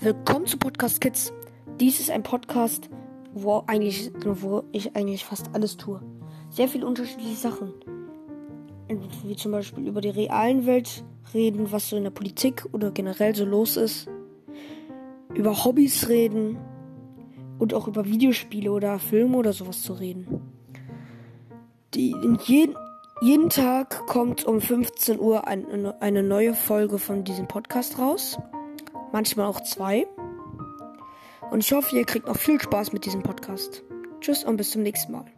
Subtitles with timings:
[0.00, 1.32] Willkommen zu Podcast Kids.
[1.78, 2.90] Dies ist ein Podcast,
[3.32, 6.02] wo, eigentlich, wo ich eigentlich fast alles tue.
[6.50, 7.72] Sehr viele unterschiedliche Sachen.
[9.22, 13.34] Wie zum Beispiel über die realen Welt reden, was so in der Politik oder generell
[13.34, 14.08] so los ist.
[15.32, 16.58] Über Hobbys reden.
[17.58, 20.40] Und auch über Videospiele oder Filme oder sowas zu reden.
[21.94, 22.14] Die,
[22.44, 22.74] jeden,
[23.22, 28.38] jeden Tag kommt um 15 Uhr ein, eine neue Folge von diesem Podcast raus
[29.14, 30.06] manchmal auch zwei.
[31.50, 33.84] Und ich hoffe, ihr kriegt noch viel Spaß mit diesem Podcast.
[34.20, 35.33] Tschüss und bis zum nächsten Mal.